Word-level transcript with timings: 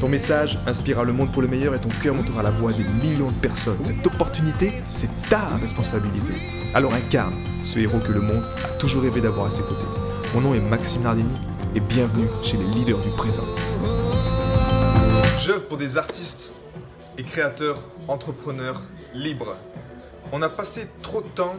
Ton 0.00 0.10
message 0.10 0.58
inspirera 0.66 1.04
le 1.04 1.14
monde 1.14 1.32
pour 1.32 1.40
le 1.40 1.48
meilleur 1.48 1.74
et 1.74 1.80
ton 1.80 1.88
cœur 1.88 2.14
montera 2.14 2.42
la 2.42 2.50
voix 2.50 2.70
des 2.70 2.84
millions 2.84 3.30
de 3.30 3.36
personnes. 3.36 3.82
Cette 3.82 4.06
opportunité, 4.06 4.70
c'est 4.94 5.08
ta 5.30 5.40
responsabilité. 5.56 6.34
Alors 6.74 6.92
incarne 6.92 7.32
ce 7.62 7.78
héros 7.78 7.98
que 8.00 8.12
le 8.12 8.20
monde 8.20 8.44
a 8.62 8.68
toujours 8.78 9.02
rêvé 9.04 9.22
d'avoir 9.22 9.46
à 9.46 9.50
ses 9.50 9.62
côtés. 9.62 9.86
Mon 10.34 10.42
nom 10.42 10.54
est 10.54 10.60
Maxime 10.60 11.02
Nardini 11.02 11.38
et 11.74 11.80
bienvenue 11.80 12.26
chez 12.42 12.58
les 12.58 12.64
leaders 12.74 12.98
du 12.98 13.08
présent. 13.16 13.44
J'œuvre 15.40 15.62
pour 15.62 15.78
des 15.78 15.96
artistes 15.96 16.52
et 17.16 17.24
créateurs, 17.24 17.78
entrepreneurs 18.06 18.82
libres. 19.14 19.56
On 20.30 20.42
a 20.42 20.50
passé 20.50 20.88
trop 21.00 21.22
de 21.22 21.28
temps 21.28 21.56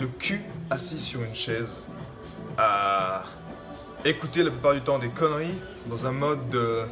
le 0.00 0.08
cul 0.08 0.42
assis 0.70 0.98
sur 0.98 1.22
une 1.22 1.36
chaise 1.36 1.82
à 2.58 3.22
écouter 4.04 4.42
la 4.42 4.50
plupart 4.50 4.74
du 4.74 4.80
temps 4.80 4.98
des 4.98 5.10
conneries 5.10 5.58
dans 5.88 6.06
un 6.06 6.12
mode 6.12 6.48
de 6.48 6.82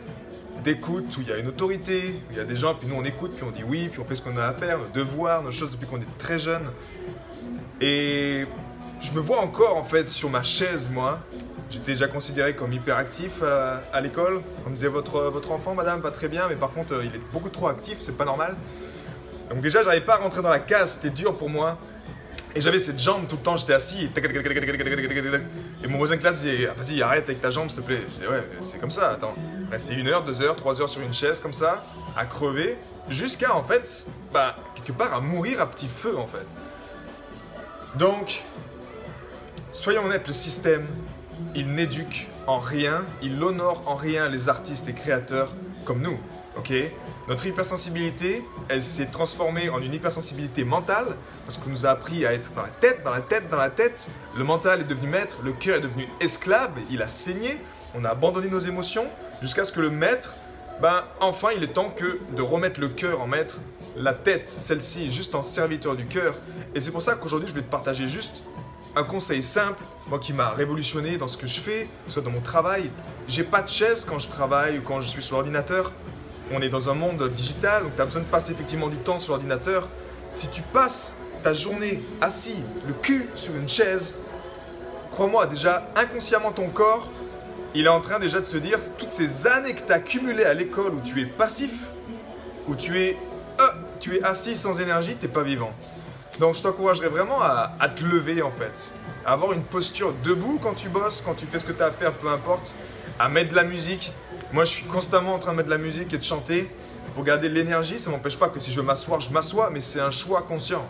d'écoute 0.64 1.16
où 1.16 1.20
il 1.22 1.28
y 1.28 1.32
a 1.32 1.38
une 1.38 1.48
autorité, 1.48 2.20
où 2.28 2.32
il 2.32 2.38
y 2.38 2.40
a 2.40 2.44
des 2.44 2.56
gens, 2.56 2.74
puis 2.74 2.88
nous 2.88 2.94
on 2.96 3.04
écoute, 3.04 3.32
puis 3.34 3.44
on 3.46 3.50
dit 3.50 3.64
oui, 3.64 3.88
puis 3.88 4.00
on 4.00 4.04
fait 4.04 4.14
ce 4.14 4.22
qu'on 4.22 4.36
a 4.36 4.44
à 4.44 4.52
faire, 4.52 4.78
nos 4.78 4.88
devoirs, 4.88 5.42
nos 5.42 5.50
choses 5.50 5.70
depuis 5.70 5.86
qu'on 5.86 6.00
est 6.00 6.18
très 6.18 6.38
jeune. 6.38 6.70
Et 7.80 8.46
je 9.00 9.12
me 9.12 9.20
vois 9.20 9.40
encore 9.40 9.76
en 9.76 9.84
fait 9.84 10.08
sur 10.08 10.30
ma 10.30 10.42
chaise, 10.42 10.90
moi. 10.92 11.20
J'étais 11.70 11.92
déjà 11.92 12.08
considéré 12.08 12.56
comme 12.56 12.72
hyperactif 12.72 13.42
à, 13.42 13.82
à 13.92 14.00
l'école. 14.00 14.40
On 14.66 14.70
me 14.70 14.74
disait 14.74 14.88
votre, 14.88 15.20
votre 15.24 15.52
enfant, 15.52 15.74
madame, 15.74 16.00
va 16.00 16.10
très 16.10 16.28
bien, 16.28 16.48
mais 16.48 16.56
par 16.56 16.72
contre, 16.72 16.94
il 17.04 17.14
est 17.14 17.22
beaucoup 17.32 17.50
trop 17.50 17.68
actif, 17.68 17.98
c'est 18.00 18.16
pas 18.16 18.24
normal. 18.24 18.56
Donc 19.50 19.60
déjà, 19.60 19.82
j'arrivais 19.82 20.04
pas 20.04 20.14
à 20.14 20.18
rentrer 20.18 20.42
dans 20.42 20.50
la 20.50 20.58
case, 20.58 20.92
c'était 20.92 21.14
dur 21.14 21.36
pour 21.36 21.50
moi. 21.50 21.78
Et 22.54 22.60
j'avais 22.60 22.78
cette 22.78 22.98
jambe 22.98 23.28
tout 23.28 23.36
le 23.36 23.42
temps, 23.42 23.56
j'étais 23.56 23.74
assis 23.74 24.08
et, 25.84 25.88
mon 25.88 25.98
voisin 25.98 26.16
de 26.16 26.20
classe 26.20 26.42
disait 26.42 26.68
Vas-y, 26.76 27.02
arrête 27.02 27.24
avec 27.24 27.40
ta 27.40 27.50
jambe, 27.50 27.68
s'il 27.68 27.80
te 27.80 27.86
plaît. 27.86 28.02
Disais 28.14 28.26
Ouais, 28.28 28.48
c'est 28.60 28.80
comme 28.80 28.90
ça, 28.90 29.10
attends. 29.10 29.34
Rester 29.70 29.94
une 29.94 30.08
heure, 30.08 30.24
deux 30.24 30.40
heures, 30.42 30.56
trois 30.56 30.80
heures 30.80 30.88
sur 30.88 31.02
une 31.02 31.12
chaise 31.12 31.40
comme 31.40 31.52
ça, 31.52 31.84
à 32.16 32.24
crever, 32.24 32.78
jusqu'à 33.08 33.54
en 33.54 33.62
fait, 33.62 34.06
bah, 34.32 34.56
quelque 34.74 34.92
part 34.92 35.12
à 35.14 35.20
mourir 35.20 35.60
à 35.60 35.70
petit 35.70 35.88
feu 35.88 36.16
en 36.16 36.26
fait. 36.26 36.46
Donc, 37.96 38.44
soyons 39.72 40.04
honnêtes, 40.04 40.26
le 40.26 40.32
système, 40.32 40.86
il 41.54 41.72
n'éduque 41.72 42.28
en 42.46 42.58
rien, 42.58 43.04
il 43.22 43.42
honore 43.42 43.82
en 43.86 43.94
rien 43.94 44.28
les 44.28 44.48
artistes 44.48 44.88
et 44.88 44.94
créateurs 44.94 45.52
comme 45.84 46.00
nous, 46.00 46.18
ok 46.58 46.72
Notre 47.28 47.46
hypersensibilité, 47.46 48.44
elle 48.68 48.82
s'est 48.82 49.06
transformée 49.06 49.68
en 49.68 49.80
une 49.80 49.94
hypersensibilité 49.94 50.64
mentale 50.64 51.16
parce 51.44 51.56
qu'on 51.56 51.70
nous 51.70 51.86
a 51.86 51.90
appris 51.90 52.26
à 52.26 52.32
être 52.32 52.52
dans 52.54 52.62
la 52.62 52.68
tête, 52.68 53.02
dans 53.04 53.10
la 53.10 53.20
tête, 53.20 53.48
dans 53.50 53.56
la 53.56 53.70
tête. 53.70 54.10
Le 54.36 54.44
mental 54.44 54.80
est 54.80 54.84
devenu 54.84 55.08
maître, 55.08 55.38
le 55.44 55.52
cœur 55.52 55.76
est 55.76 55.80
devenu 55.80 56.08
esclave, 56.20 56.72
il 56.90 57.02
a 57.02 57.08
saigné, 57.08 57.60
on 57.94 58.04
a 58.04 58.10
abandonné 58.10 58.48
nos 58.48 58.58
émotions 58.58 59.06
jusqu'à 59.40 59.64
ce 59.64 59.72
que 59.72 59.80
le 59.80 59.90
maître, 59.90 60.34
ben 60.82 61.02
enfin 61.20 61.48
il 61.56 61.62
est 61.62 61.72
temps 61.72 61.90
que 61.90 62.18
de 62.34 62.42
remettre 62.42 62.80
le 62.80 62.88
cœur 62.88 63.20
en 63.20 63.26
maître, 63.26 63.58
la 63.96 64.14
tête, 64.14 64.48
celle-ci, 64.48 65.10
juste 65.10 65.34
en 65.34 65.42
serviteur 65.42 65.96
du 65.96 66.06
cœur. 66.06 66.34
Et 66.74 66.80
c'est 66.80 66.90
pour 66.90 67.02
ça 67.02 67.14
qu'aujourd'hui 67.14 67.48
je 67.48 67.54
vais 67.54 67.62
te 67.62 67.70
partager 67.70 68.06
juste 68.06 68.42
un 68.96 69.04
conseil 69.04 69.42
simple, 69.42 69.82
moi 70.08 70.18
qui 70.18 70.32
m'a 70.32 70.50
révolutionné 70.50 71.18
dans 71.18 71.28
ce 71.28 71.36
que 71.36 71.46
je 71.46 71.60
fais, 71.60 71.88
soit 72.08 72.22
dans 72.22 72.30
mon 72.30 72.40
travail. 72.40 72.90
J'ai 73.28 73.44
pas 73.44 73.62
de 73.62 73.68
chaise 73.68 74.04
quand 74.08 74.18
je 74.18 74.28
travaille 74.28 74.78
ou 74.78 74.82
quand 74.82 75.00
je 75.00 75.08
suis 75.08 75.22
sur 75.22 75.36
l'ordinateur. 75.36 75.92
On 76.52 76.62
est 76.62 76.70
dans 76.70 76.88
un 76.88 76.94
monde 76.94 77.28
digital, 77.30 77.82
donc 77.82 77.96
tu 77.96 78.02
as 78.02 78.04
besoin 78.06 78.22
de 78.22 78.26
passer 78.26 78.52
effectivement 78.52 78.88
du 78.88 78.96
temps 78.96 79.18
sur 79.18 79.34
l'ordinateur. 79.34 79.88
Si 80.32 80.48
tu 80.48 80.62
passes 80.62 81.16
ta 81.42 81.52
journée 81.52 82.02
assis, 82.20 82.62
le 82.86 82.94
cul 82.94 83.28
sur 83.34 83.54
une 83.54 83.68
chaise, 83.68 84.16
crois-moi, 85.10 85.46
déjà 85.46 85.88
inconsciemment 85.94 86.52
ton 86.52 86.68
corps, 86.68 87.10
il 87.74 87.84
est 87.84 87.90
en 87.90 88.00
train 88.00 88.18
déjà 88.18 88.40
de 88.40 88.46
se 88.46 88.56
dire, 88.56 88.78
toutes 88.96 89.10
ces 89.10 89.46
années 89.46 89.74
que 89.74 89.86
tu 89.86 89.92
as 89.92 89.96
accumulées 89.96 90.44
à 90.44 90.54
l'école 90.54 90.94
où 90.94 91.00
tu 91.00 91.20
es 91.20 91.26
passif, 91.26 91.72
où 92.66 92.74
tu 92.74 92.98
es, 92.98 93.16
euh, 93.60 93.64
tu 94.00 94.16
es 94.16 94.22
assis 94.22 94.56
sans 94.56 94.80
énergie, 94.80 95.16
tu 95.20 95.26
n'es 95.26 95.32
pas 95.32 95.42
vivant. 95.42 95.72
Donc 96.40 96.54
je 96.54 96.62
t'encouragerais 96.62 97.08
vraiment 97.08 97.42
à, 97.42 97.72
à, 97.78 97.88
te 97.88 98.04
lever 98.04 98.42
en 98.42 98.50
fait, 98.50 98.92
à 99.26 99.32
avoir 99.32 99.52
une 99.52 99.62
posture 99.62 100.14
debout 100.24 100.58
quand 100.62 100.74
tu 100.74 100.88
bosses, 100.88 101.20
quand 101.20 101.34
tu 101.34 101.46
fais 101.46 101.58
ce 101.58 101.66
que 101.66 101.72
tu 101.72 101.82
as 101.82 101.86
à 101.86 101.90
faire, 101.90 102.12
peu 102.12 102.28
importe, 102.28 102.74
à 103.18 103.28
mettre 103.28 103.50
de 103.50 103.56
la 103.56 103.64
musique. 103.64 104.12
Moi 104.52 104.64
je 104.64 104.70
suis 104.70 104.86
constamment 104.86 105.34
en 105.34 105.38
train 105.38 105.52
de 105.52 105.58
mettre 105.58 105.68
de 105.68 105.74
la 105.74 105.78
musique 105.78 106.12
et 106.14 106.18
de 106.18 106.24
chanter 106.24 106.70
pour 107.14 107.22
garder 107.22 107.48
l'énergie. 107.48 107.98
Ça 107.98 108.10
m'empêche 108.10 108.38
pas 108.38 108.48
que 108.48 108.60
si 108.60 108.72
je 108.72 108.80
veux 108.80 108.86
m'asseoir, 108.86 109.20
je 109.20 109.30
m'assois, 109.30 109.70
mais 109.70 109.80
c'est 109.82 110.00
un 110.00 110.10
choix 110.10 110.42
conscient. 110.42 110.84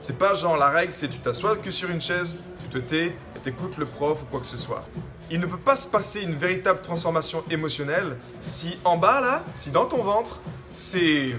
C'est 0.00 0.18
pas 0.18 0.34
genre 0.34 0.56
la 0.56 0.68
règle, 0.68 0.92
c'est 0.92 1.08
tu 1.08 1.18
t'assois 1.18 1.56
que 1.56 1.70
sur 1.70 1.90
une 1.90 2.00
chaise, 2.00 2.38
tu 2.62 2.68
te 2.68 2.78
tais 2.78 3.06
et 3.06 3.38
t'écoutes 3.42 3.78
le 3.78 3.86
prof 3.86 4.22
ou 4.22 4.26
quoi 4.26 4.40
que 4.40 4.46
ce 4.46 4.56
soit. 4.56 4.84
Il 5.30 5.40
ne 5.40 5.46
peut 5.46 5.58
pas 5.58 5.76
se 5.76 5.86
passer 5.88 6.22
une 6.22 6.34
véritable 6.34 6.82
transformation 6.82 7.42
émotionnelle 7.50 8.16
si 8.40 8.78
en 8.84 8.96
bas 8.96 9.20
là, 9.20 9.44
si 9.54 9.70
dans 9.70 9.86
ton 9.86 10.02
ventre, 10.02 10.40
c'est 10.72 11.36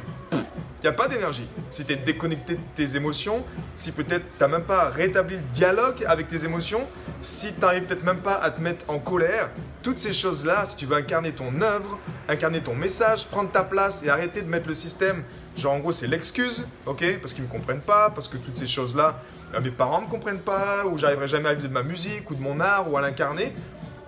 il 0.81 0.87
n'y 0.87 0.89
a 0.89 0.93
pas 0.93 1.07
d'énergie. 1.07 1.47
Si 1.69 1.85
tu 1.85 1.93
es 1.93 1.95
déconnecté 1.95 2.55
de 2.55 2.61
tes 2.73 2.95
émotions, 2.95 3.45
si 3.75 3.91
peut-être 3.91 4.25
tu 4.37 4.41
n'as 4.41 4.47
même 4.47 4.63
pas 4.63 4.89
rétabli 4.89 5.35
le 5.35 5.41
dialogue 5.53 6.03
avec 6.07 6.27
tes 6.27 6.43
émotions, 6.43 6.87
si 7.19 7.53
tu 7.53 7.59
n'arrives 7.59 7.83
peut-être 7.83 8.03
même 8.03 8.21
pas 8.21 8.33
à 8.33 8.49
te 8.49 8.59
mettre 8.59 8.85
en 8.87 8.97
colère, 8.97 9.51
toutes 9.83 9.99
ces 9.99 10.11
choses-là, 10.11 10.65
si 10.65 10.75
tu 10.77 10.87
veux 10.87 10.95
incarner 10.95 11.33
ton 11.33 11.61
œuvre, 11.61 11.99
incarner 12.27 12.61
ton 12.61 12.73
message, 12.73 13.27
prendre 13.27 13.51
ta 13.51 13.63
place 13.63 14.01
et 14.03 14.09
arrêter 14.09 14.41
de 14.41 14.47
mettre 14.47 14.67
le 14.67 14.73
système, 14.73 15.23
genre 15.55 15.73
en 15.73 15.79
gros 15.79 15.91
c'est 15.91 16.07
l'excuse, 16.07 16.65
ok, 16.87 17.19
parce 17.19 17.35
qu'ils 17.35 17.43
ne 17.43 17.47
me 17.47 17.53
comprennent 17.53 17.81
pas, 17.81 18.09
parce 18.09 18.27
que 18.27 18.37
toutes 18.37 18.57
ces 18.57 18.67
choses-là, 18.67 19.21
mes 19.61 19.69
parents 19.69 20.01
ne 20.01 20.05
me 20.05 20.09
comprennent 20.09 20.39
pas, 20.39 20.87
ou 20.87 20.97
j'arriverai 20.97 21.27
jamais 21.27 21.49
à 21.49 21.53
vivre 21.53 21.67
de 21.67 21.73
ma 21.73 21.83
musique 21.83 22.31
ou 22.31 22.35
de 22.35 22.41
mon 22.41 22.59
art 22.59 22.91
ou 22.91 22.97
à 22.97 23.01
l'incarner, 23.01 23.53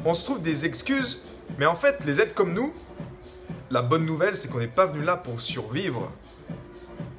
on 0.06 0.16
se 0.16 0.26
trouve 0.26 0.42
des 0.42 0.66
excuses, 0.66 1.22
mais 1.60 1.68
en 1.68 1.76
fait 1.76 2.04
les 2.04 2.20
êtres 2.20 2.34
comme 2.34 2.54
nous, 2.54 2.74
la 3.70 3.84
bonne 3.84 4.08
nouvelle 4.08 4.36
c'est 4.36 4.48
qu'on 4.48 4.60
n'est 4.60 4.68
pas 4.68 4.88
venu 4.88 5.04
là 5.04 5.18
pour 5.18 5.40
survivre. 5.40 6.12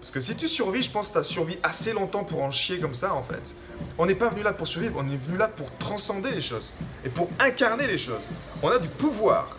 Parce 0.05 0.13
que 0.13 0.21
si 0.21 0.37
tu 0.37 0.49
survis, 0.49 0.83
je 0.83 0.91
pense 0.91 1.09
que 1.09 1.13
tu 1.15 1.19
as 1.21 1.23
survécu 1.23 1.59
assez 1.63 1.95
longtemps 1.95 2.25
pour 2.25 2.43
en 2.43 2.51
chier 2.51 2.79
comme 2.79 2.93
ça, 2.93 3.15
en 3.15 3.23
fait. 3.23 3.57
On 3.97 4.05
n'est 4.05 4.15
pas 4.15 4.29
venu 4.29 4.43
là 4.43 4.53
pour 4.53 4.67
survivre, 4.67 4.97
on 4.99 5.11
est 5.11 5.17
venu 5.17 5.39
là 5.39 5.49
pour 5.49 5.75
transcender 5.79 6.31
les 6.31 6.43
choses 6.43 6.75
et 7.07 7.09
pour 7.09 7.31
incarner 7.41 7.87
les 7.87 7.97
choses. 7.97 8.31
On 8.63 8.69
a 8.69 8.79
du 8.79 8.89
pouvoir. 8.89 9.57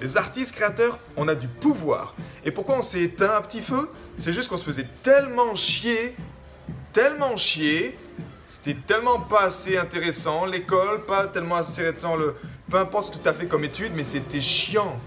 Les 0.00 0.16
artistes 0.16 0.54
créateurs, 0.54 0.98
on 1.14 1.28
a 1.28 1.34
du 1.34 1.46
pouvoir. 1.46 2.14
Et 2.42 2.50
pourquoi 2.50 2.78
on 2.78 2.80
s'est 2.80 3.02
éteint 3.02 3.36
un 3.36 3.42
petit 3.42 3.60
feu? 3.60 3.90
C'est 4.16 4.32
juste 4.32 4.48
qu'on 4.48 4.56
se 4.56 4.64
faisait 4.64 4.88
tellement 5.02 5.54
chier, 5.54 6.16
tellement 6.94 7.36
chier, 7.36 7.98
c'était 8.48 8.78
tellement 8.86 9.20
pas 9.20 9.42
assez 9.42 9.76
intéressant, 9.76 10.46
l'école, 10.46 11.04
pas 11.04 11.26
tellement 11.26 11.56
assez 11.56 11.86
intéressant, 11.86 12.16
le... 12.16 12.34
peu 12.70 12.78
importe 12.78 13.12
ce 13.12 13.18
que 13.18 13.22
tu 13.22 13.28
as 13.28 13.34
fait 13.34 13.46
comme 13.46 13.64
étude, 13.64 13.92
mais 13.94 14.04
c'était 14.04 14.40
chiant. 14.40 14.98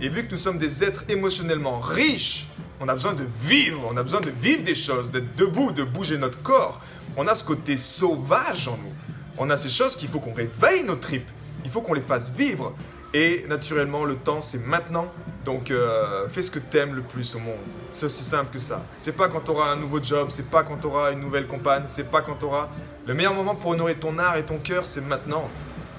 Et 0.00 0.08
vu 0.08 0.26
que 0.26 0.30
nous 0.30 0.40
sommes 0.40 0.58
des 0.58 0.82
êtres 0.82 1.04
émotionnellement 1.10 1.80
riches, 1.80 2.48
on 2.82 2.88
a 2.88 2.94
besoin 2.94 3.14
de 3.14 3.24
vivre, 3.40 3.88
on 3.88 3.96
a 3.96 4.02
besoin 4.02 4.20
de 4.20 4.30
vivre 4.30 4.64
des 4.64 4.74
choses, 4.74 5.12
d'être 5.12 5.36
debout, 5.36 5.70
de 5.70 5.84
bouger 5.84 6.18
notre 6.18 6.42
corps. 6.42 6.80
On 7.16 7.28
a 7.28 7.34
ce 7.36 7.44
côté 7.44 7.76
sauvage 7.76 8.66
en 8.66 8.76
nous. 8.76 8.92
On 9.38 9.50
a 9.50 9.56
ces 9.56 9.68
choses 9.68 9.94
qu'il 9.94 10.08
faut 10.08 10.18
qu'on 10.18 10.34
réveille 10.34 10.82
nos 10.82 10.96
tripes. 10.96 11.30
Il 11.64 11.70
faut 11.70 11.80
qu'on 11.80 11.94
les 11.94 12.02
fasse 12.02 12.32
vivre. 12.32 12.74
Et 13.14 13.46
naturellement, 13.48 14.04
le 14.04 14.16
temps, 14.16 14.40
c'est 14.40 14.66
maintenant. 14.66 15.06
Donc, 15.44 15.70
euh, 15.70 16.28
fais 16.28 16.42
ce 16.42 16.50
que 16.50 16.58
t'aimes 16.58 16.94
le 16.96 17.02
plus 17.02 17.36
au 17.36 17.38
monde. 17.38 17.54
C'est 17.92 18.06
aussi 18.06 18.24
simple 18.24 18.52
que 18.52 18.58
ça. 18.58 18.82
C'est 18.98 19.12
pas 19.12 19.28
quand 19.28 19.42
tu 19.42 19.52
auras 19.52 19.70
un 19.70 19.76
nouveau 19.76 20.02
job, 20.02 20.28
c'est 20.30 20.50
pas 20.50 20.64
quand 20.64 20.78
tu 20.78 20.88
auras 20.88 21.12
une 21.12 21.20
nouvelle 21.20 21.46
compagne, 21.46 21.82
c'est 21.84 22.10
pas 22.10 22.20
quand 22.20 22.34
tu 22.34 22.46
auras. 22.46 22.68
Le 23.06 23.14
meilleur 23.14 23.34
moment 23.34 23.54
pour 23.54 23.70
honorer 23.70 23.94
ton 23.94 24.18
art 24.18 24.36
et 24.36 24.44
ton 24.44 24.58
cœur, 24.58 24.86
c'est 24.86 25.02
maintenant. 25.02 25.48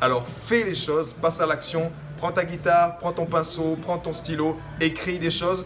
Alors, 0.01 0.27
fais 0.27 0.65
les 0.65 0.75
choses, 0.75 1.13
passe 1.13 1.39
à 1.39 1.45
l'action, 1.45 1.94
prends 2.18 2.33
ta 2.33 2.44
guitare, 2.44 2.97
prends 2.97 3.13
ton 3.13 3.25
pinceau, 3.25 3.77
prends 3.81 4.00
ton 4.00 4.12
stylo, 4.12 4.57
écris 4.81 5.18
des 5.18 5.29
choses 5.29 5.65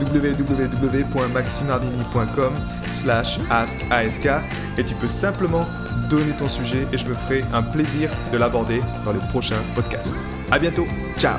www.maximardini.com 0.00 2.52
slash 2.88 3.38
askask 3.50 4.26
et 4.78 4.84
tu 4.84 4.94
peux 4.94 5.08
simplement 5.08 5.66
donner 6.10 6.32
ton 6.38 6.48
sujet 6.48 6.86
et 6.92 6.98
je 6.98 7.06
me 7.06 7.14
ferai 7.14 7.44
un 7.52 7.62
plaisir 7.62 8.10
de 8.32 8.38
l'aborder 8.38 8.80
dans 9.04 9.12
les 9.12 9.20
prochains 9.30 9.62
podcasts. 9.74 10.16
À 10.50 10.58
bientôt, 10.58 10.86
ciao 11.18 11.38